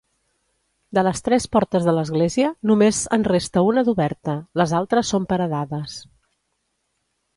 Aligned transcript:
De 0.97 1.01
les 1.07 1.19
tres 1.27 1.45
portes 1.55 1.85
de 1.89 1.93
l'església, 1.97 2.49
només 2.71 3.01
en 3.19 3.27
resta 3.29 3.63
una 3.67 3.83
d'oberta, 3.91 4.35
les 4.63 4.75
altres 4.79 5.13
són 5.15 5.29
paredades. 5.35 6.01